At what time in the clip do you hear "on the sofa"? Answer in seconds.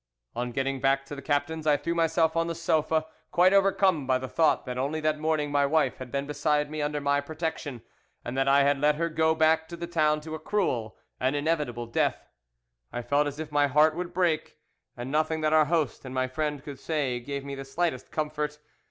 2.35-3.05